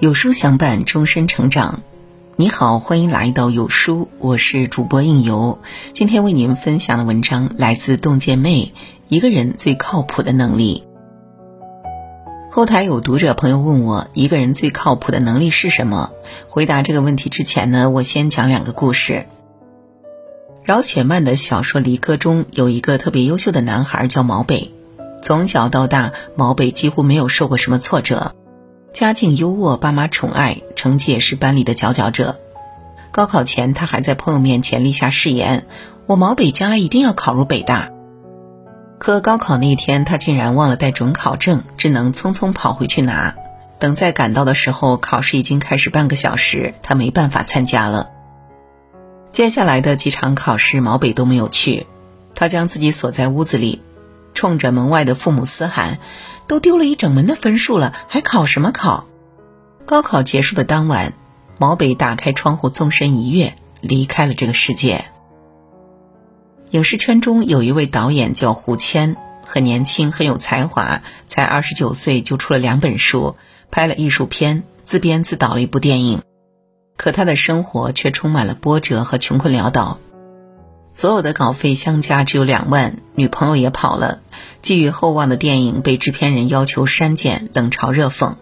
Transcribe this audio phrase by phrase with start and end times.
[0.00, 1.82] 有书相伴，终身成长。
[2.36, 5.58] 你好，欢迎来到有书，我是主播应由。
[5.92, 8.72] 今天为您分享的文章来自洞见妹。
[9.08, 10.84] 一个人最靠谱的能力。
[12.50, 16.12] 后台有读者朋友问我，一个人最靠谱的能力是什么？
[16.48, 19.26] 回答这个问题之前呢，我先讲两个故事。
[20.64, 24.72] 饶雪漫的小说《离歌》中有一个特别优秀的男孩，叫毛北。
[25.22, 28.34] 从小到大，毛北几乎没有受过什么挫折。
[28.92, 32.40] 家境优渥，爸妈宠爱，成绩也是班里的佼佼者。
[33.12, 35.66] 高考前，他还在朋友面前立下誓言
[36.06, 37.90] ：“我毛北将来一定要考入北大。”
[38.98, 43.34] 可高考那天，他竟然忘了带准考证，只能匆匆跑回去拿。
[43.78, 48.10] 等再赶到的时候，考试已经开始半个小时，他没办法参加了。
[49.32, 51.86] 接下来的几场考试，毛北都没有去，
[52.34, 53.80] 他将自己锁在屋子里。
[54.34, 55.98] 冲着门外的父母嘶喊
[56.50, 59.06] ：“都丢了一整门的分数了，还考什么考？”
[59.86, 61.14] 高考结束的当晚，
[61.58, 65.04] 毛北打开窗户，纵身一跃，离开了这个世界。
[66.72, 69.16] 影视圈中有一位导演叫胡谦，
[69.46, 73.36] 很年轻，很有才华，才二十九岁就出了两本书，
[73.70, 76.20] 拍了艺术片，自编自导了一部电影。
[76.96, 80.00] 可他的生活却充满了波折和穷困潦倒。
[80.92, 84.22] 所有的稿费相加只有两万，女朋友也跑了，
[84.60, 88.34] 寄予厚望的电影被制片人要求删减，冷嘲热讽，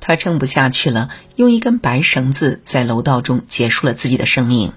[0.00, 4.72] 他撑不下去了，用一根白绳子在楼道中结束了自己的生命。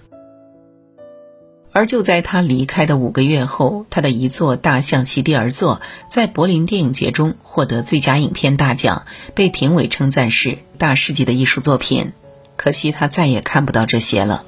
[1.74, 5.76] 而就在他离开的五个月后，他的一座《大象席地而坐》
[6.10, 12.12] 在柏林电影节中获得最佳影片大奖，被评委称赞是大师级的艺术作品。
[12.58, 14.44] 可惜他再也看不到这些了。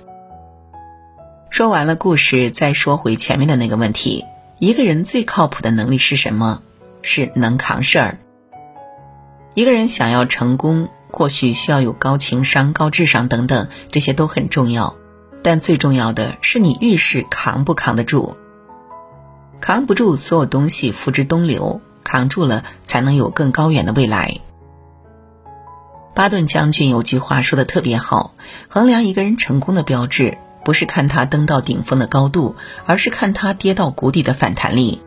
[1.54, 4.26] 说完了故事，再说回前面的那个问题：
[4.58, 6.64] 一个人最靠谱的能力是什么？
[7.04, 8.18] 是能扛事儿。
[9.54, 14.96] 一个人想要成功，或许需要有高情商、高智商等等，这些都很重要。
[15.44, 18.36] 但最重要的是你遇事扛不扛得住。
[19.62, 24.40] 扛不住，所有东西付之东流；扛住了，才能有更高远的未来。
[26.16, 28.34] 巴顿将军有句话说的特别好：
[28.70, 30.40] 衡量一个人成功的标志。
[30.64, 35.02] 不是看他登到顶峰的高度，而是看他跌到谷底的反弹力。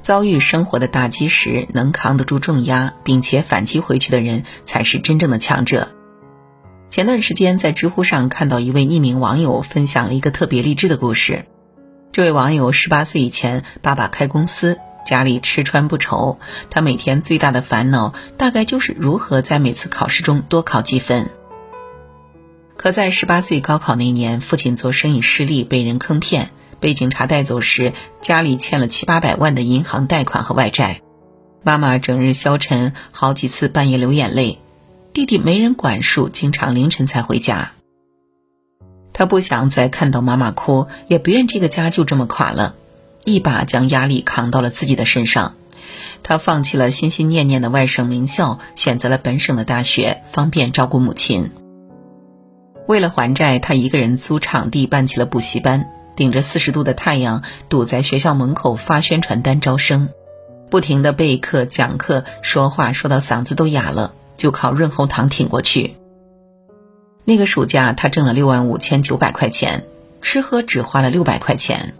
[0.00, 5.88] 遭遇生活的打击时，能扛得住重压，并且反击回去的人，才是真正的强者。
[6.90, 11.46] 前段时间在知乎上看到一位匿名网友分享了一个特别励志的故事。
[12.10, 16.38] 这位网友十八岁以前，爸爸开公司，家里吃穿不愁，
[16.68, 21.30] 他每天最大的烦恼，大概就是如何在每次考试中多考几分。
[22.82, 26.50] 可在十八岁高考那年，父亲做生意失利，被人坑骗，
[26.80, 31.00] 被警察带走时，家里欠了七八百万的银行贷款和外债。
[31.62, 34.58] 妈妈整日消沉，好几次半夜流眼泪。
[35.12, 37.70] 弟弟没人管束，经常凌晨才回家。
[39.12, 42.74] 他不想再看到妈妈哭，也不愿这个家就这么垮了，
[43.22, 45.54] 一把将压力扛到了自己的身上。
[46.24, 51.52] 他放弃了心心念念的外省名校，选择了本省的大学，方便照顾母亲。
[52.86, 60.08] 为了还债，他一个人租场地办起了补习班，顶着四十度的太阳，堵在学校门口发宣传单招生，
[60.68, 65.94] 不停的备课讲课，说话说到嗓子都哑了，就靠润喉糖挺过去。
[67.24, 69.84] 那个暑假，他挣了六万五千九百块钱，
[70.20, 71.94] 吃喝只花了六百块钱。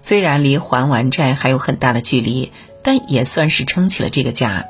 [0.00, 2.52] 虽然离还完债还有很大的距离，
[2.84, 4.66] 但也算是撑起了这个家，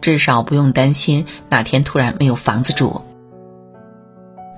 [0.00, 3.02] 至少不用担心哪天突然没有房子住。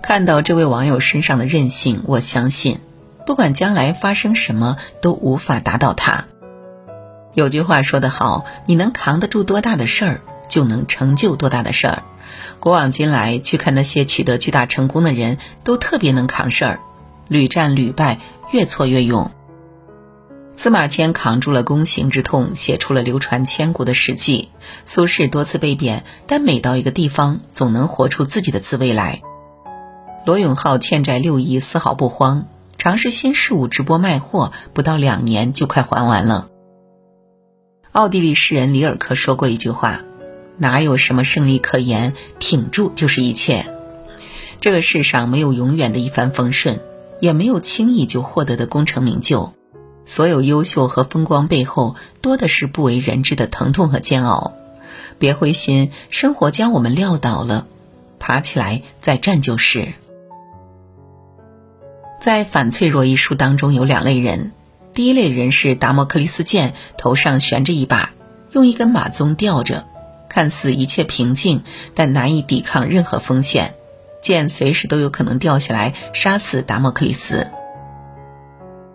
[0.02, 2.80] 看到这位网友身上的韧性，我相信，
[3.26, 6.24] 不管将来发生什么，都无法打倒他。
[7.34, 12.02] 有句话说得好，你能扛得住多大的事儿，就能成就多大的事儿。
[12.58, 16.80] 古往今来，去看那些取得巨大成功的人，都特别能扛事儿，
[17.28, 18.18] 屡战屡败，
[18.50, 19.30] 越挫越勇。
[20.56, 24.50] 司马迁扛住了宫刑之痛，写出了流传千古的《史记》。
[24.84, 29.22] 苏轼多次被贬，但每到一个地方，总能活出自己的滋味来。
[30.30, 32.46] 罗永浩欠债六亿，丝毫不慌，
[32.78, 36.48] 尝试新事物，直播卖货，不到两年就快还完了。
[37.90, 40.02] 奥地利诗人里尔克说过一句话
[40.56, 43.74] ：“哪有什么胜利可言，挺住就是一切。”
[44.60, 46.78] 这个世上没有永远的一帆风顺，
[47.18, 49.52] 也没有轻易就获得的功成名就。
[50.06, 54.52] 所有优秀和风光背后，多的是不为人知的疼痛和煎熬。
[55.18, 57.66] 别灰心，生活将我们撂倒了，
[58.20, 59.92] 爬起来再战就是。
[62.20, 64.52] 在《反脆弱》一书当中，有两类人。
[64.92, 68.10] 第一类人是达摩克利斯剑头上悬着一把，
[68.52, 69.86] 用一根马鬃吊着，
[70.28, 71.62] 看似一切平静，
[71.94, 73.74] 但难以抵抗任何风险，
[74.20, 77.50] 剑随时都有可能掉下来杀死达摩克里斯。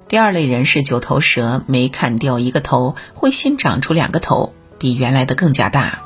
[0.07, 6.03] 第二类人是九头蛇，每砍掉一个头，会新长出两个头，比原来的更加大。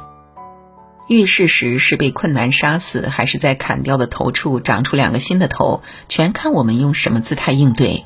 [1.10, 8.06] 遇事时是被困难杀死，还是在砍掉的头处长出两个新的头，全看我们用什么姿态应对。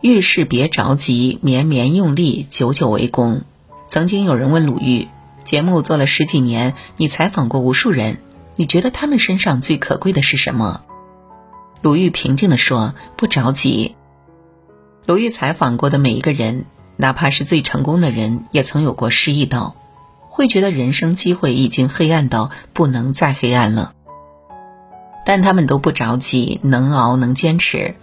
[0.00, 3.42] 遇事别着急，绵绵用力，久久为功。
[3.88, 5.08] 曾经有人问鲁豫
[5.42, 8.18] ：“节目做了十几年，你采访过无数人，
[8.54, 10.82] 你觉得他们身上最可贵的是什么？”
[11.82, 13.96] 鲁豫平静地说：“不着急。”
[15.06, 19.74] 鲁豫采访过的每一个人，哪怕是最成功的人，也曾有过失意到，
[20.36, 23.94] 会觉得人生机会已经黑暗到不能再黑暗了。
[25.24, 27.94] 但他们都不着急，能熬能坚持。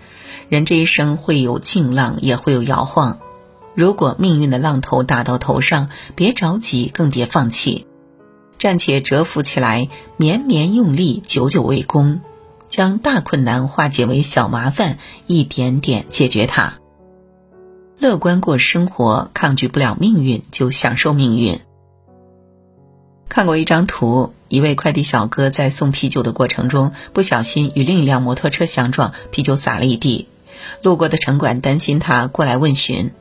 [0.50, 3.19] 人这一生会有劲浪，也会有摇晃。
[3.75, 7.85] 如果命运的浪头打到头上，别着急，更别放弃，
[8.57, 9.88] 暂且蛰伏起来，
[10.18, 12.19] 绵绵用力，久久为功，
[12.68, 14.97] 将大困难化解为小麻烦，
[15.27, 16.74] 一点点解决它。
[18.00, 21.59] 乐观过生活，抗拒不了命运，就享受命运。
[23.33, 30.27] 看过一张图，一位快递小哥在送啤酒的过程中，不小心与另一辆摩托车相撞，啤酒洒了一地。
[30.83, 33.12] 路过的城管担心他，过来问询。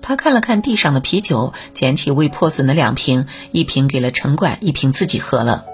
[0.00, 5.66] 他看了看地上的啤酒，捡起未破损的两瓶，一瓶给了城管，一瓶自己喝了。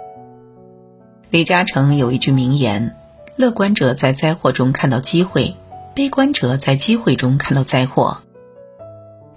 [1.31, 2.97] 李嘉诚有一句名言
[3.39, 5.55] ：“乐观者在灾祸中看到机会，
[5.95, 8.19] 悲观者在机会中看到灾祸。”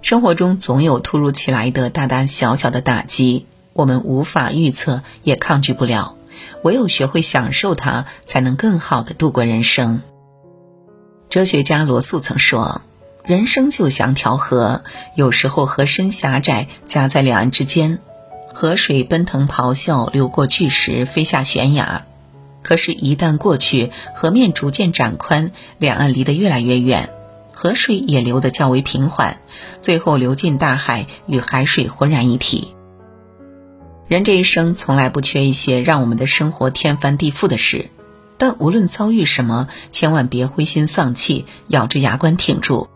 [0.02, 3.46] 生活中总有突如其来的大大小小的打击，
[3.78, 6.16] 我们无法预测，也抗拒不了。
[6.64, 10.02] 唯有学会享受它，才能更好的度过人生。
[11.30, 12.82] 哲学家罗素曾说
[13.22, 14.82] ：“人生就像条河，
[15.14, 18.00] 有时候河身狭窄，夹在两岸之间，
[18.52, 22.04] 河水奔腾咆哮，流过巨石，飞下悬崖。
[22.64, 27.10] 可是，一旦过去，河面逐渐展宽，两岸离得越来越远。”
[27.54, 29.40] 河水也流得较为平缓，
[29.80, 32.74] 最后流进大海，与海水浑然一体。
[34.08, 37.90] 人这一生从来不缺一些让我们的生活天翻地覆的事，
[38.38, 42.88] 但无论遭遇什么，千万别灰心丧气，咬着牙关挺住，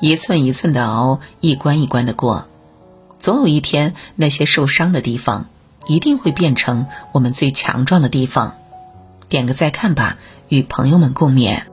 [0.00, 2.48] 一寸一寸的熬，一关一关的过。
[3.18, 5.50] 总有一天，那些受伤的地方，
[5.86, 8.56] 一定会变成我们最强壮的地方。
[9.28, 10.16] 点个再看吧，
[10.48, 11.64] 与朋友们共勉。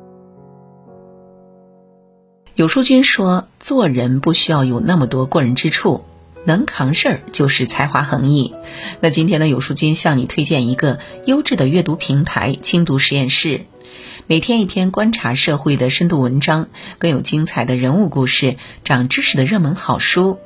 [2.55, 6.03] 有书君说：“做人不需要有那么多过人之处，
[6.45, 8.53] 能扛事儿就是才华横溢。”
[9.01, 13.65] 那今天呢，有书君向你推荐一个优质的阅读平台——轻读实验室，
[14.27, 20.39] 每天一篇观察社会的深度文章，更有精彩的人物故事、长知识的热门好书。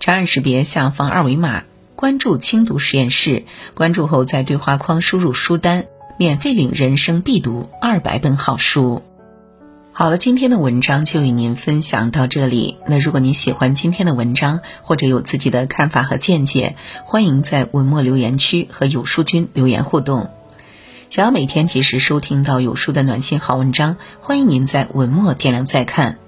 [0.00, 1.64] 长按识别下方二维码，
[1.94, 3.44] 关注轻读实验室。
[3.74, 5.86] 关注后，在对话框输入书单，
[6.18, 9.02] 免费领人生必读二百本好书。
[9.98, 12.76] 好了，今天的文章就与您分享到这里。
[12.86, 16.76] 那如果您喜欢今天的文章，或者有自己的看法和见解，
[17.06, 20.28] 欢迎在文末留言区和有书君留言互动。
[21.08, 26.18] 想要每天及时收听到有书的暖心好文章，欢迎您在文末点亮再看。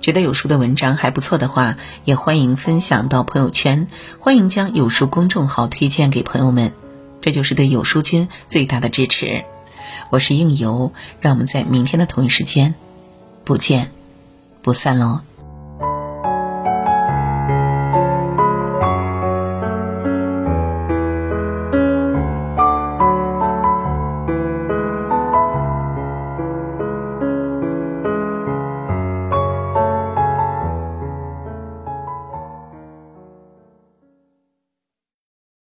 [0.00, 3.88] 觉得有书的文章还不错的话，也欢迎分享到朋友圈，
[4.20, 6.74] 欢迎将有书公众号推荐给朋友们，
[7.20, 9.44] 这就是对有书君最大的支持。
[10.10, 12.76] 我是应由，让我们在明天的同一时间。
[13.46, 13.88] 不见
[14.60, 15.20] 不散喽。